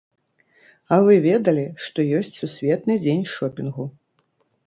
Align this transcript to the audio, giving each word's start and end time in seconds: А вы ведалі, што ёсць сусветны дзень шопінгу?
А 0.95 0.97
вы 1.07 1.17
ведалі, 1.25 1.65
што 1.87 2.05
ёсць 2.19 2.33
сусветны 2.41 2.93
дзень 3.03 3.23
шопінгу? 3.35 3.85